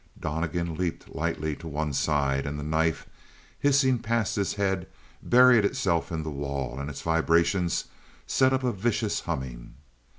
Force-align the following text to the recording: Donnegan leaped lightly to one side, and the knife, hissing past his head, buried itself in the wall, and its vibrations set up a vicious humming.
Donnegan 0.19 0.73
leaped 0.79 1.13
lightly 1.13 1.55
to 1.57 1.67
one 1.67 1.93
side, 1.93 2.47
and 2.47 2.57
the 2.57 2.63
knife, 2.63 3.05
hissing 3.59 3.99
past 3.99 4.35
his 4.35 4.55
head, 4.55 4.87
buried 5.21 5.63
itself 5.63 6.11
in 6.11 6.23
the 6.23 6.31
wall, 6.31 6.79
and 6.79 6.89
its 6.89 7.03
vibrations 7.03 7.85
set 8.25 8.51
up 8.51 8.63
a 8.63 8.71
vicious 8.71 9.19
humming. 9.19 9.75